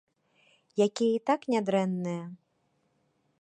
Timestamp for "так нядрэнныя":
1.31-2.23